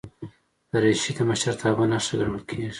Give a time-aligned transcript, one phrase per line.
[0.71, 2.69] دریشي د مشرتابه نښه ګڼل کېږي.